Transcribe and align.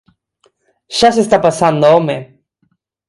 Xa 0.97 1.09
se 1.15 1.21
está 1.25 1.37
pasando, 1.47 1.85
home. 1.93 2.17